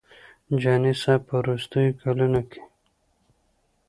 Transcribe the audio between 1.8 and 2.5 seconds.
کلونو